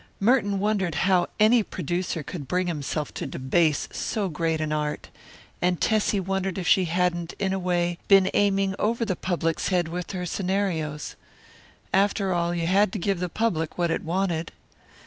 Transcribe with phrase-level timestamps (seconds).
[0.19, 5.09] Merton wondered how any producer could bring himself to debase so great an art,
[5.61, 9.87] and Tessie wondered if she hadn't, in a way, been aiming over the public's head
[9.89, 11.15] with her scenarios.
[11.93, 14.51] After all, you had to give the public what it wanted.